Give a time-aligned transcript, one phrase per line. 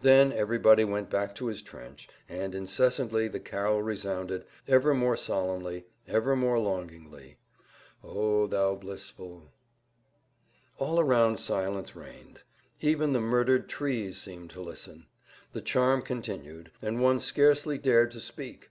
[0.00, 5.84] Then everybody went back to his trench, and incessantly the carol resounded, ever more solemnly,
[6.08, 9.52] ever more longingly—"O, thou blissful—"
[10.78, 12.40] All around silence reigned;
[12.80, 15.06] even the murdered trees seemed to listen;
[15.52, 18.70] the charm continued, and one scarcely dared to speak.